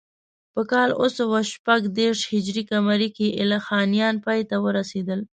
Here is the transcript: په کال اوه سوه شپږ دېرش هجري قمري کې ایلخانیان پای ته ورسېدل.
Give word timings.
په 0.53 0.61
کال 0.71 0.89
اوه 0.97 1.09
سوه 1.17 1.39
شپږ 1.53 1.81
دېرش 1.99 2.19
هجري 2.33 2.63
قمري 2.71 3.09
کې 3.15 3.27
ایلخانیان 3.39 4.15
پای 4.25 4.39
ته 4.49 4.55
ورسېدل. 4.65 5.19